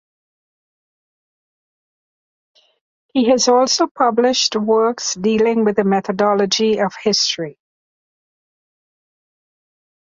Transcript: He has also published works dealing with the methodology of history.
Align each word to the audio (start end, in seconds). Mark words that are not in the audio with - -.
He 3.13 3.29
has 3.29 3.47
also 3.47 3.85
published 3.85 4.55
works 4.55 5.13
dealing 5.13 5.63
with 5.63 5.75
the 5.75 5.83
methodology 5.83 6.79
of 6.79 6.95
history. 7.03 7.59